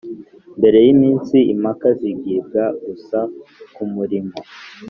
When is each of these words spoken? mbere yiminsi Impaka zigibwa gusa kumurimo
mbere 0.59 0.77
yiminsi 0.85 1.37
Impaka 1.53 1.87
zigibwa 1.99 2.63
gusa 2.85 3.19
kumurimo 3.73 4.33